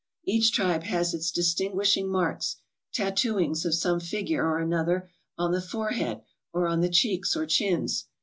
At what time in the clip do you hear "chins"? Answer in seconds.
7.45-8.05